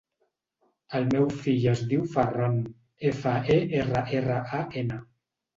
[0.99, 2.57] El meu fill es diu Ferran:
[3.11, 5.03] efa, e, erra, erra, a, ena.